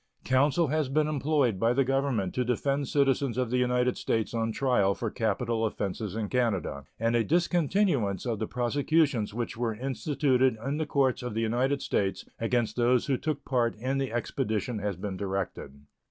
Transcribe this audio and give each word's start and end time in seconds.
Counsel 0.23 0.69
has 0.69 0.89
been 0.89 1.07
employed 1.07 1.59
by 1.59 1.73
the 1.73 1.83
Government 1.83 2.33
to 2.33 2.43
defend 2.43 2.87
citizens 2.87 3.37
of 3.37 3.51
the 3.51 3.59
United 3.59 3.97
States 3.99 4.33
on 4.33 4.51
trial 4.51 4.95
for 4.95 5.11
capital 5.11 5.63
offenses 5.63 6.15
in 6.15 6.27
Canada, 6.27 6.85
and 6.99 7.15
a 7.15 7.23
discontinuance 7.23 8.25
of 8.25 8.39
the 8.39 8.47
prosecutions 8.47 9.31
which 9.31 9.55
were 9.57 9.75
instituted 9.75 10.57
in 10.65 10.77
the 10.77 10.87
courts 10.87 11.21
of 11.21 11.35
the 11.35 11.41
United 11.41 11.83
States 11.83 12.25
against 12.39 12.77
those 12.77 13.05
who 13.05 13.15
took 13.15 13.45
part 13.45 13.75
in 13.75 13.99
the 13.99 14.11
expedition 14.11 14.79
has 14.79 14.95
been 14.95 15.17
directed. 15.17 15.81